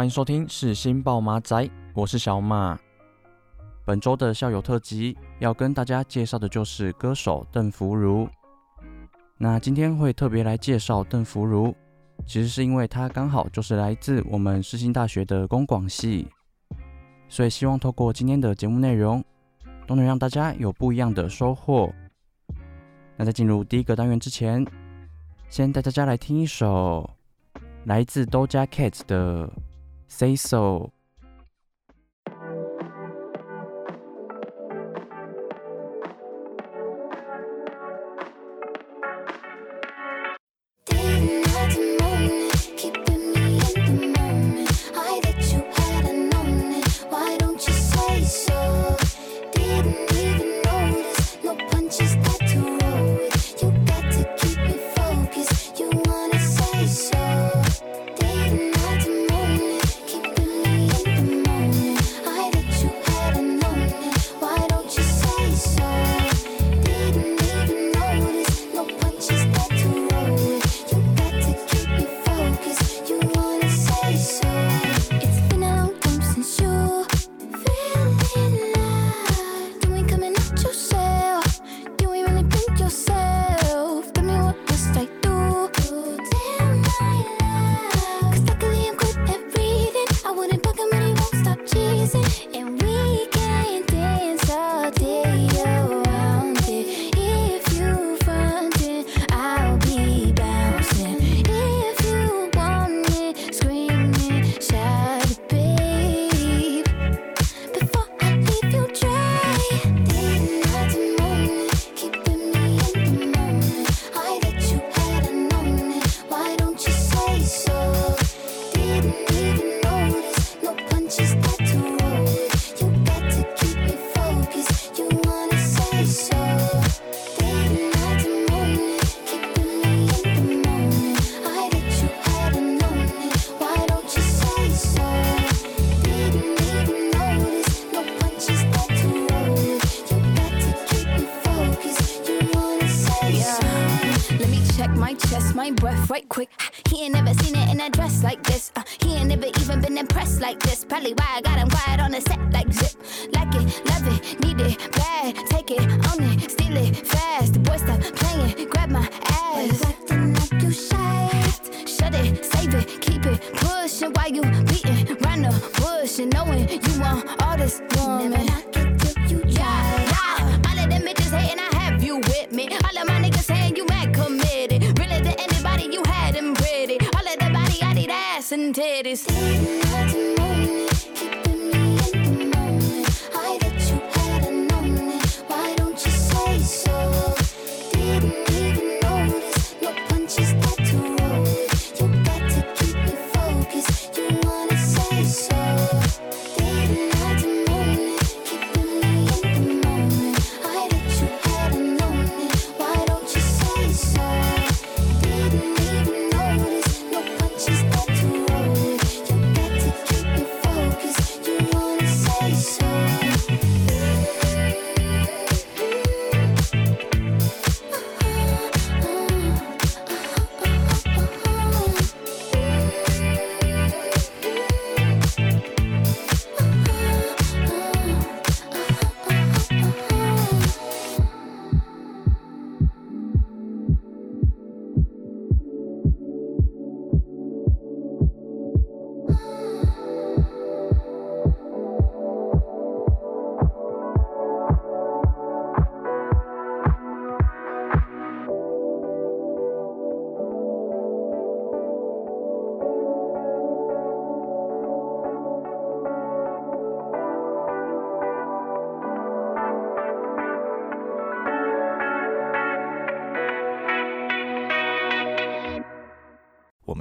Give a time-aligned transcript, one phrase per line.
[0.00, 2.74] 欢迎收听世新报马仔，我是小马。
[3.84, 8.26] 本周的校友特辑要跟大家介绍的就是歌手邓福如。
[9.36, 11.74] 那今天会特别来介绍邓福如，
[12.24, 16.26] 其实是因为他刚好就是来自我们世新大学的公广系，
[17.28, 19.22] 所以希望透过今天的节目内容，
[19.86, 21.92] 都能让大家有不一样的收获。
[23.18, 24.66] 那在进入第一个单元之前，
[25.50, 27.10] 先带大家来听一首
[27.84, 29.46] 来自 Doja Cat 的
[30.10, 30.99] 《Say So》。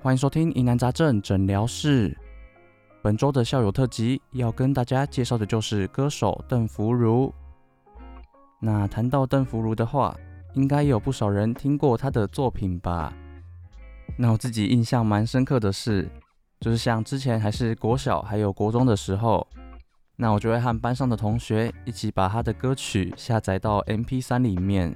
[0.00, 2.16] 欢迎收听疑难杂症诊疗室。
[3.02, 7.34] 本周的校友特辑要跟大家介绍的就是歌手邓福如。
[8.60, 10.16] 那谈到邓福如的话，
[10.54, 13.12] 应该有不少人听过她的作品吧？
[14.16, 16.08] 那我自己印象蛮深刻的是，
[16.60, 19.44] 就是像之前还是国小还有国中的时候，
[20.16, 24.94] 那我就会和班上的同学一起把他的歌曲下载到 MP3 里面。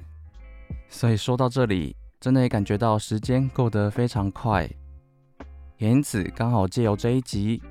[0.87, 4.69] 所以说到这里，真的也感觉到时间过得非常快。
[5.77, 7.61] 也因此，刚好借由这一集，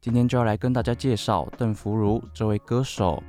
[0.00, 3.22] 今天就要来跟大家介绍邓福如这位歌手。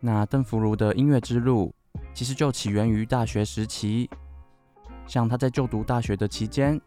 [0.00, 1.72] 那邓福如的音乐之路，
[2.12, 4.10] 其实就起源于大学时期。
[5.06, 6.80] 像他在就读大学的期间，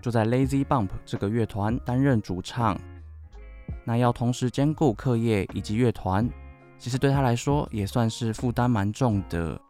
[0.00, 2.78] 就在 Lazy Bump 这个乐团担任主唱。
[3.84, 6.28] 那要同时兼顾课业以及乐团，
[6.78, 9.60] 其实对他来说也算是负担蛮重的。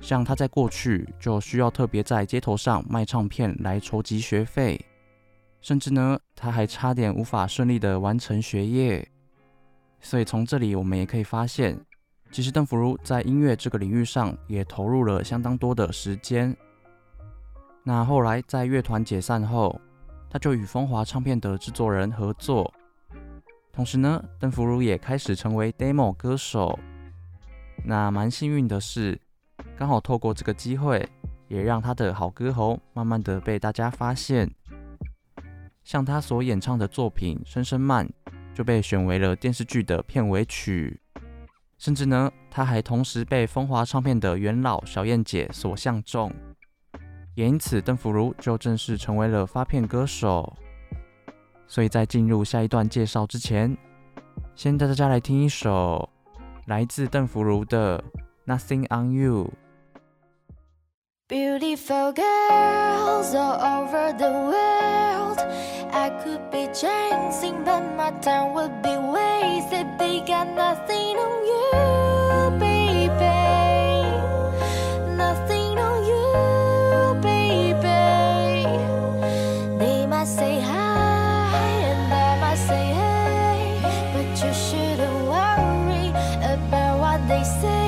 [0.00, 4.84] 像他在过去就需要特别在街头上卖唱片来筹集学费。
[5.60, 9.08] 甚至呢，他还差点无法顺利的完成学业。
[10.00, 11.78] 所以从这里我们也可以发现，
[12.32, 16.56] 其实邓福如在音乐这个领域上也投入了相当多的时间。
[17.84, 19.80] 那后来在乐团解散后，
[20.28, 22.74] 他就与风华唱片的制作人合作。
[23.72, 26.78] 同时呢，邓福如也开始成为 demo 歌手。
[27.84, 29.18] 那蛮幸运的是，
[29.76, 31.08] 刚好透过这个机会，
[31.48, 34.48] 也让他的好歌喉慢慢的被大家发现。
[35.82, 38.06] 像他所演唱的作品《声声慢》
[38.54, 41.00] 就被选为了电视剧的片尾曲，
[41.78, 46.30] 甚至呢，他还同时被风华唱片的元老小燕姐所相中，
[47.34, 50.56] 也因此邓福如就正式成为了发片歌手。
[51.72, 53.74] 所以在进入下一段介绍之前，
[54.54, 56.06] 先带大家来听一首
[56.66, 57.98] 来自邓福如的
[58.46, 59.50] 《Nothing on You》。
[61.30, 65.38] Beautiful girls all over the world.
[65.90, 69.86] I could be chasing, but my time would be wasted.
[69.98, 71.41] They got nothing on
[87.32, 87.81] they say,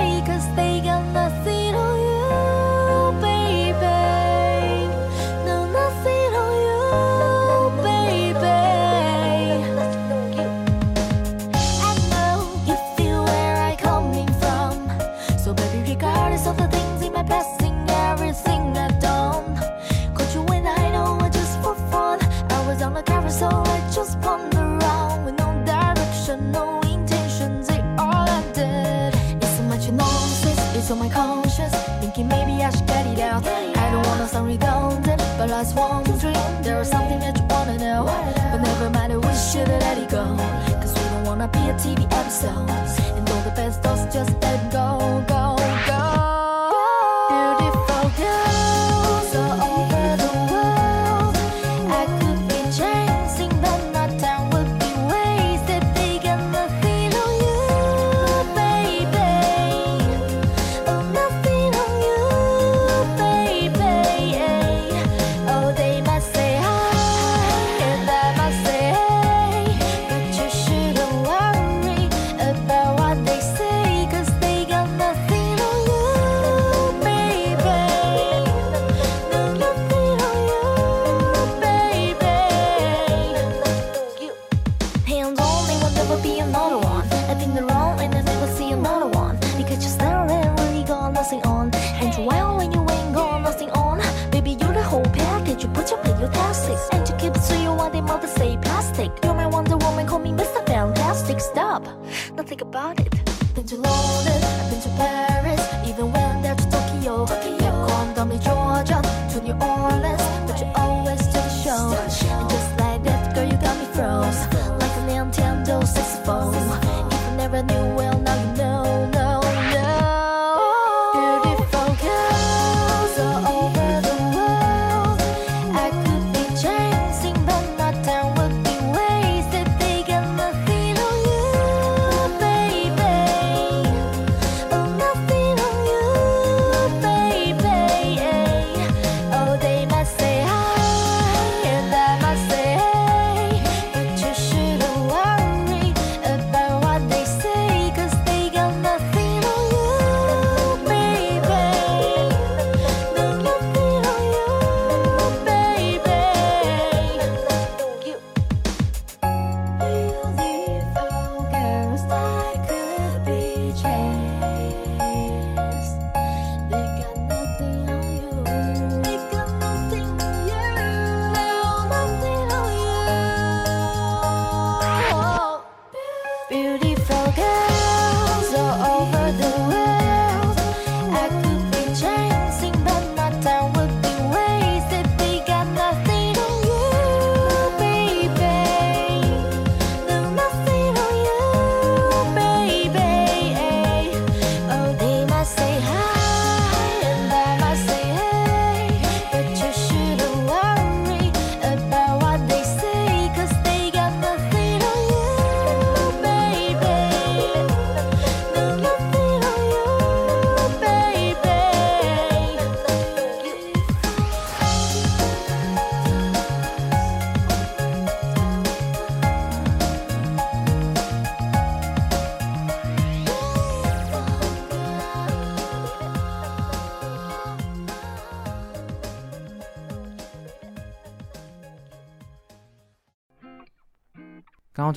[36.84, 38.05] something that you wanna know.
[38.50, 40.24] But never mind, we should let it go.
[40.81, 42.69] Cause we don't wanna be a TV episode.
[43.17, 45.44] And all the best thoughts, just let it go, go.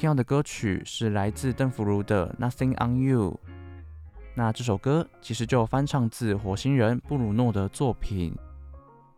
[0.08, 3.38] 听到的歌曲是来自邓福如的《Nothing on You》。
[4.34, 8.34] 那这首歌其实就翻唱自火星人布鲁诺的作品。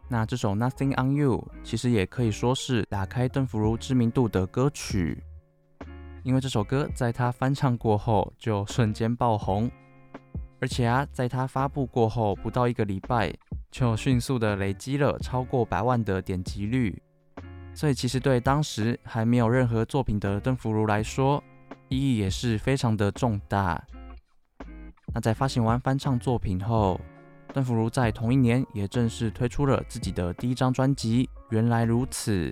[0.08, 5.24] 那这首《Nothing on You》其实也可以说是打开邓福如知名度的歌曲，
[6.24, 9.69] 因为这首歌在他翻唱过后就瞬间爆红，
[10.60, 13.31] 而且啊，在他发布过后不到一个礼拜，
[13.69, 17.00] 就迅速的累积了超过百万的点击率。
[17.79, 21.41] 所以其实对当时还没有任何作品的邓福如来说，
[21.88, 23.81] 意义也是非常的重大。
[25.13, 27.00] 那在发行完翻唱作品后，
[27.53, 32.50] 邓福如在同一年也正式推出了自己的第一张专辑《原来如此》。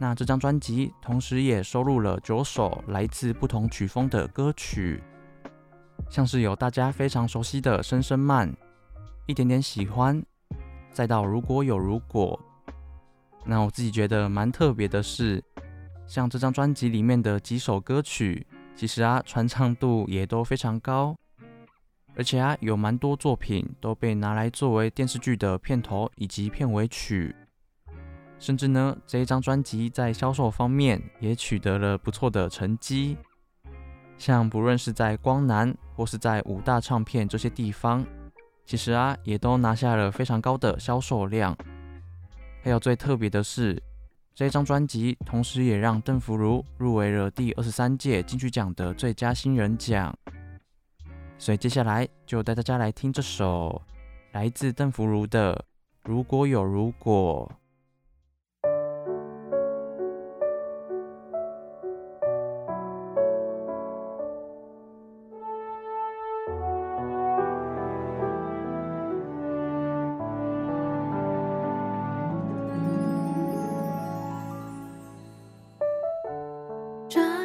[0.00, 5.00] 那这张专辑同时也收录了九首来自不同曲风的歌曲，
[6.10, 8.50] 像是有大家非常熟悉的《声声慢》，
[9.26, 10.20] 一点点喜欢，
[10.90, 12.36] 再到如果有如果。
[13.50, 15.42] 那我自己觉得蛮特别的是，
[16.06, 21.16] 像这张专辑里面的几首歌曲，其实啊传唱度也都非常高，
[22.14, 27.34] 而且啊有蛮多作品都被拿来作为电视剧的片头以及片尾曲，
[28.38, 33.16] 甚至呢这一张专辑在销售方面也取得了不错的成绩，
[34.18, 38.04] 像不论是在光南或是在五大唱片这些地方，
[38.66, 41.56] 其实啊也都拿下了非常高的销售量。
[42.62, 43.80] 还有最特别的是，
[44.34, 50.16] 这张专辑同时也让邓福如入围了第二十三届金曲奖的最佳新人奖。
[51.38, 53.80] 所以接下来就带大家来听这首
[54.32, 55.54] 来自邓福如的
[56.04, 57.50] 《如果有如果》。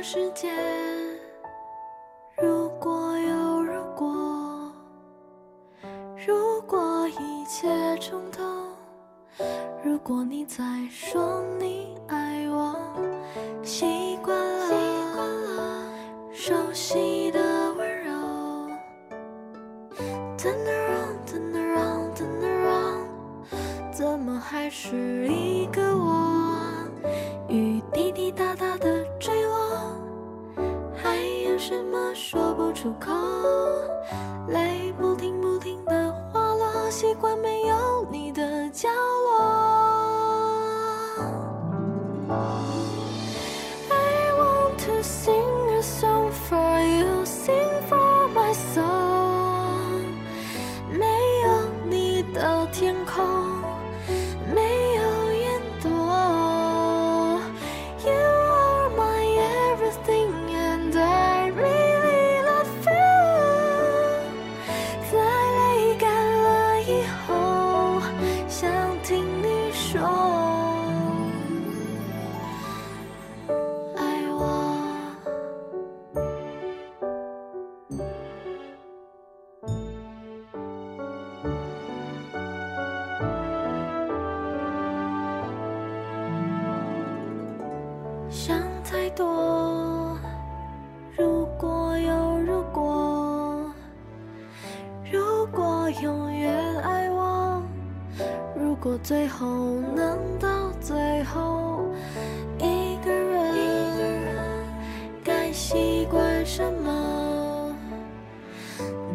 [0.05, 0.51] 世界
[2.37, 4.69] 如果有如果，
[6.27, 7.69] 如果一切
[7.99, 8.43] 重头，
[9.81, 12.75] 如果你再说你爱我，
[13.63, 14.73] 习惯了习
[15.15, 15.85] 惯了
[16.33, 17.39] 熟悉的
[17.77, 18.11] 温柔
[20.37, 23.07] ，Turn around, turn around, turn around，
[23.93, 25.52] 怎么还是一
[32.83, 33.13] 出口，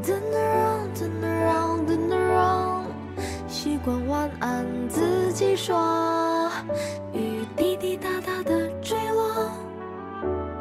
[0.09, 2.87] ？Turn around, turn around, turn around，
[3.47, 6.51] 习惯晚安自己说，
[7.13, 9.51] 雨滴滴答答的坠落，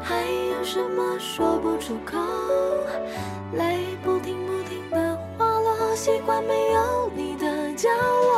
[0.02, 2.18] 还有什么说不出口？
[3.54, 8.37] 泪不停不停的滑落，习惯没有你的角落。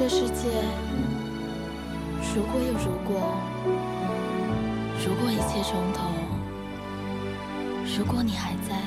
[0.00, 0.48] 这世界
[2.34, 3.36] 如果有如果，
[5.04, 6.08] 如果一切重头，
[7.98, 8.80] 如果你还在，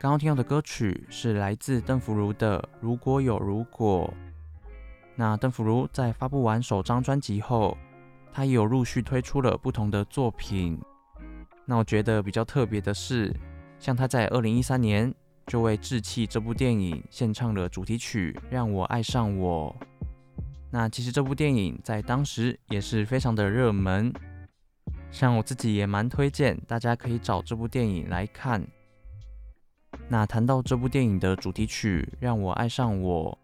[0.00, 4.14] 刚刚听到的歌曲是来自邓福如的《如果有如果》。
[5.16, 7.76] 那邓福如在发布完首张专辑后，
[8.32, 10.80] 他也有陆续推出了不同的作品。
[11.64, 13.34] 那我觉得比较特别的是，
[13.80, 15.12] 像他在二零一三年
[15.48, 19.74] 就为《志气》这部电影献唱了主题曲《让我爱上我》。
[20.70, 24.14] 那其实这部电影在当时也是非常的热门，
[25.10, 28.64] 像我自己也蛮推荐大家可以找这部电影来看。
[30.08, 33.36] 那谈到这部电影的主题曲《让我爱上我》，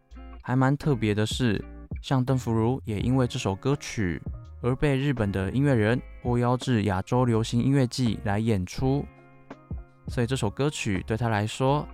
[0.42, 1.62] 还蛮特别的是，
[2.00, 4.20] 像邓福如也因为这首歌曲
[4.62, 9.04] 而被日本的音乐人获邀至亚洲流行音乐季来演出，
[10.09, 11.87] 所以这首歌曲对他来说，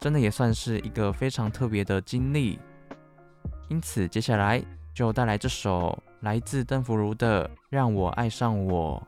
[0.00, 2.58] 真的也算是一个非常特别的经历。
[3.68, 9.00] 因此，接下来就带来这首来自邓福如的《让我爱上我》。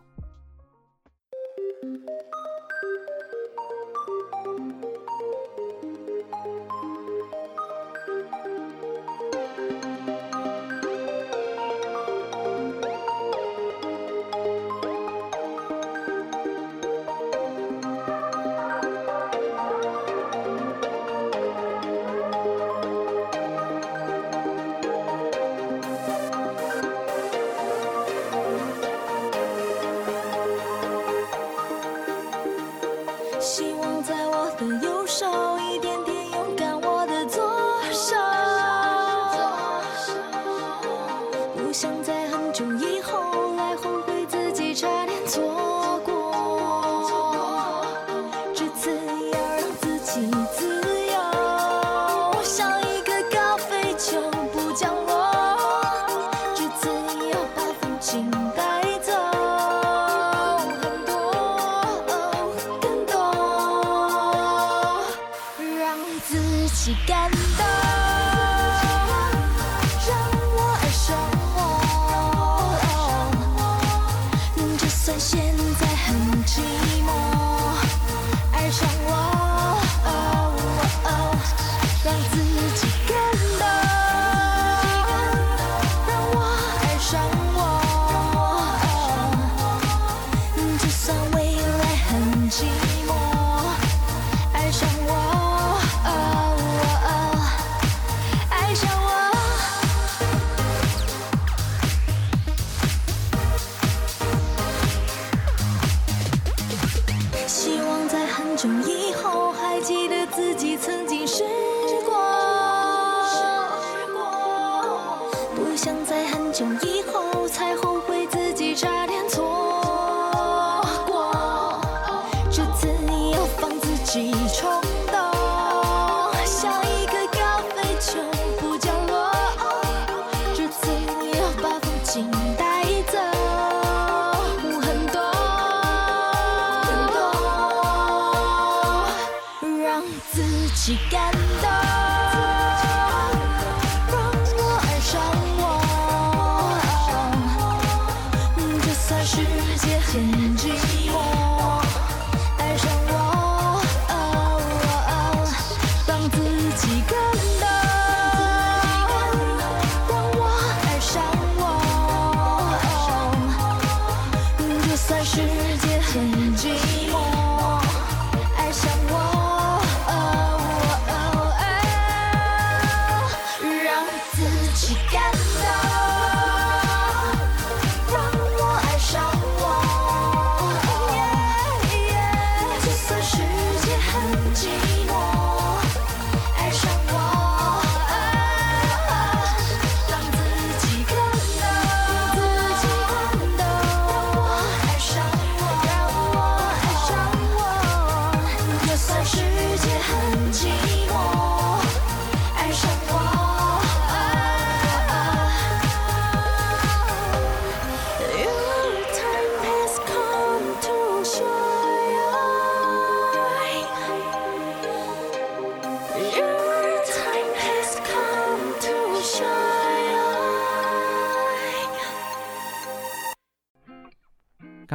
[115.78, 117.17] 想在很久以后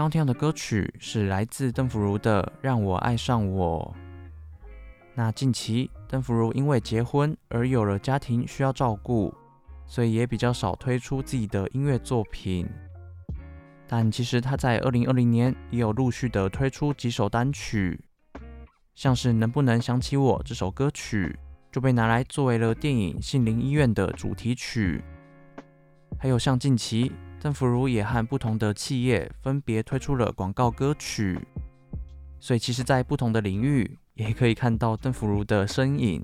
[0.03, 3.95] 刚听到的歌曲是来自邓福如的《让我爱上我》。
[5.15, 9.33] 那近期邓福如因为结婚而有了家庭需要照顾，
[9.87, 12.67] 所以也比较少推出自己的音乐作品。
[13.87, 17.97] 但其实他在二零二零年也有陆续的推出几首单曲，
[18.95, 21.33] 像是《能不能想起我》这首歌曲
[21.71, 25.01] 就被拿来作为了电影《杏林医院》的主题曲，
[26.19, 27.09] 还有像近期
[27.43, 31.37] 邓福如也和不同的企业分别推出了广告歌曲，
[32.39, 36.23] 所以其实，在不同的领域也可以看到邓福如的身影。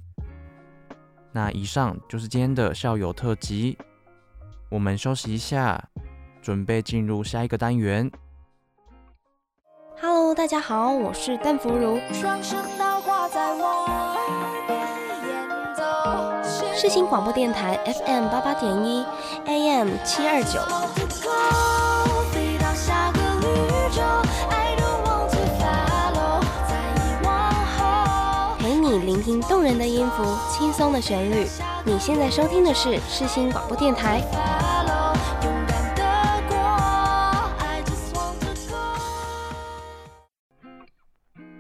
[1.34, 3.78] 那以上就是今天的校友特辑，
[4.70, 5.90] 我们休息一下。
[6.42, 8.10] 准备进入下一个单元。
[10.02, 12.00] Hello，大家好，我是邓福如。
[16.82, 19.04] 世新广播电台 FM 八八点一
[19.48, 20.62] ，AM 七二九。
[28.60, 31.46] 陪你聆听动人的音符，轻松的旋律。
[31.84, 34.22] 你现在收听的是世新广播电台。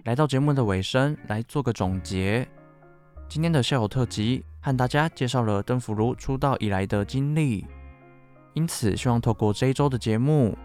[0.06, 2.48] 来到节目的尾声，来做个总结。
[3.30, 7.64] 今天的校友特辑和大家介绍了邓福如出道以来的经历，
[8.54, 10.58] 因此希望透过这一周的节目，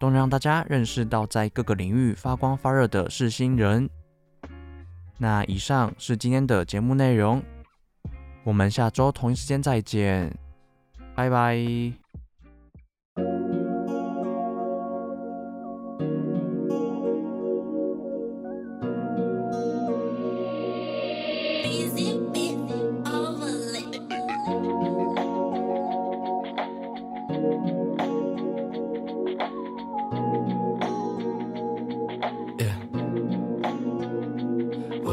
[0.00, 3.88] 都能让大家认识到在各个领域发光发热的是新人。
[5.18, 7.42] 那以上是今天的节目内容，
[8.44, 10.34] 我们下周同一时间再见，
[11.14, 12.05] 拜拜。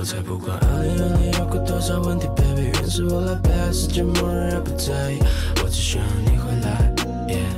[0.04, 5.20] 才不管二零二零有过多少问题，baby，愿是我来背，世界末日也不在意，
[5.64, 6.94] 我只需要你回来
[7.30, 7.56] ，yeah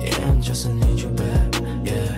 [0.00, 2.16] yeah，就是 need you back，yeah。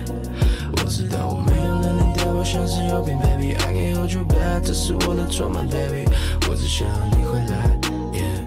[0.77, 6.05] 我知道我没有能力对我像是有病，baby，I can't hold you back，这是我的错吗，baby？
[6.49, 7.77] 我只需要你回来
[8.13, 8.39] ，yeah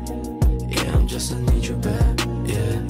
[0.70, 2.80] yeah，就是 need you back，yeah。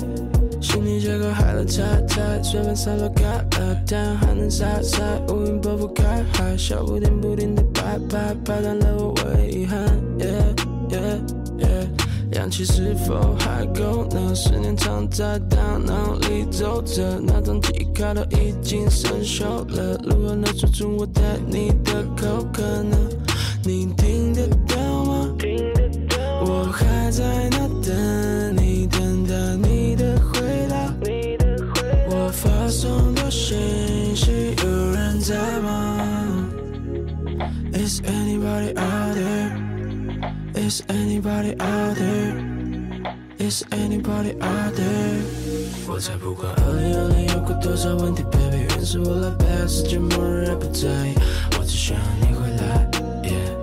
[0.60, 9.78] 心里结构害了太太，随便洒落开了，太阳还能晒晒，乌云拨不开，海啸不停不停的拍拍，拍断了我唯一遗憾。
[10.18, 10.42] Yeah
[10.90, 11.20] yeah
[11.56, 14.34] yeah，氧气是否还够呢？
[14.34, 22.96] 思念藏在大脑里走着，那张记忆卡都已经生锈了，如何能说出我对你的口渴呢？
[23.64, 23.86] 你
[43.51, 45.21] Is anybody out there?
[45.87, 51.13] 我才不管二零二零有过多少问题，Baby，愿是我来背，世界末日也不在意，
[51.57, 52.89] 我只需要你回来，
[53.23, 53.55] Yeah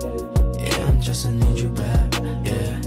[0.63, 2.79] Yeah，just need you back，Yeah。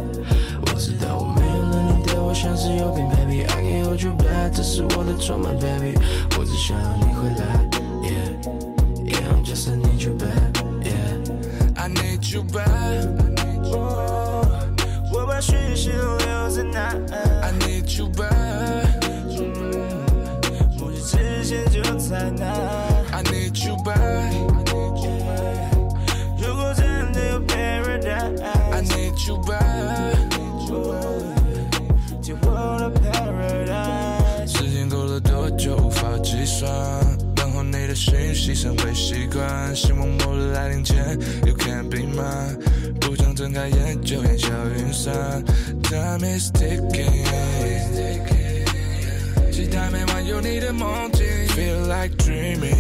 [0.65, 5.93] 我知道我没有能力对我像是有病，Baby，I can't hold you back，这是我的错吗，Baby？
[6.39, 7.67] 我只想要你回来，
[8.01, 8.31] Yeah
[9.05, 12.70] Yeah，I just need you back，Yeah，I need you back，
[17.92, 18.88] ，I need you back，
[20.78, 22.46] 目的之前就在那
[23.12, 24.32] ，I need you back，
[26.38, 30.16] 如果真的有 Paradise，I need you back，
[32.22, 36.70] 就我的 Paradise，时间过了多久无法计算，
[37.34, 40.96] 等候你的讯息成为习惯，希望末日来临前
[41.44, 42.58] You can be mine，
[43.00, 45.44] 不想睁开眼就烟消云散
[45.82, 47.01] ，Time is ticking，
[50.82, 52.74] 梦境，Feel like dreaming，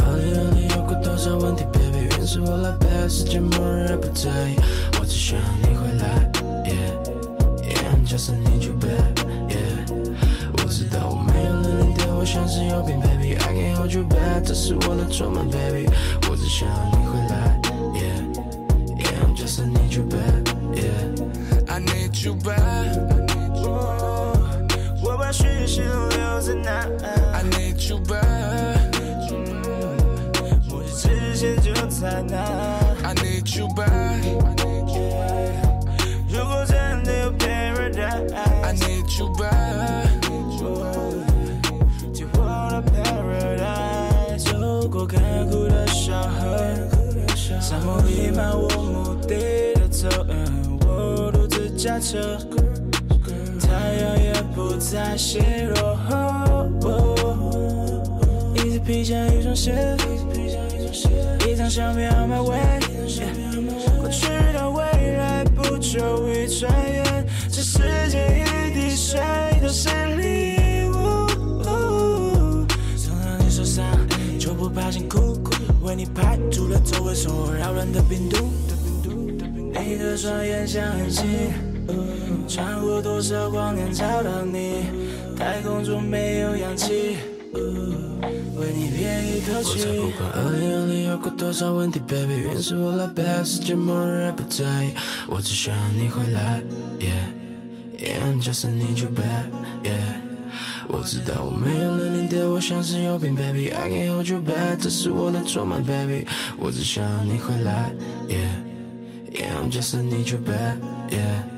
[1.18, 4.56] 少问题，Baby，愿是我来背，世界末日也不在意，
[5.00, 6.30] 我只想要你回来
[6.64, 9.90] ，Yeah，Yeah，just need you back，Yeah。
[10.58, 13.34] 我知道我没有能力对我像是有病，baby。
[13.34, 15.90] I can't hold you back，这是我的错吗，baby？
[16.30, 17.60] 我只想要你回来
[17.94, 18.22] ，yeah
[19.02, 19.18] yeah。
[19.26, 21.18] I'm just need you back，yeah。
[21.66, 22.96] I need you back。
[25.02, 26.86] 我把讯息都留在那。
[27.32, 28.87] I need you back。
[31.08, 32.36] 目的之前就在那。
[33.02, 34.22] I need you back。
[36.28, 39.88] 如果真的有 paradise，I need you back。
[45.06, 46.58] 看哭的小河，
[47.60, 50.08] 沙漠里漫无目的的走，
[50.86, 52.36] 我独自驾车，
[53.60, 55.96] 太阳也不再纤弱，
[58.56, 59.96] 一只披上一双鞋，
[61.46, 62.58] 一张相片 on my way，
[64.00, 64.82] 过去到未
[65.16, 69.20] 来不久一转眼，这世界一滴水
[69.60, 71.28] 都是礼物，
[72.96, 73.84] 送到你手上。
[74.38, 75.38] 就不怕辛苦，
[75.82, 78.48] 为你排除了周围所有扰乱的病毒。
[79.74, 81.24] 你的双眼像恒星，
[82.48, 84.84] 穿过多少光年找到你？
[85.36, 87.18] 太空中没有氧，气。
[87.54, 94.90] 为你变一个我才不管二零二零有过多少问题，baby，愿是我来背，世界末日也不在意。
[95.26, 96.62] 我只想要你回来
[96.98, 100.20] Yeah，yeah，I'm just need you back，yeah。
[100.88, 106.26] 我知道我没有了你的我像是有病，baby I can't hold you back，这是我的错吗，baby？
[106.58, 107.92] 我只想要你回来
[108.28, 108.48] ，yeah
[109.32, 111.57] yeah，I'm just need you back，yeah。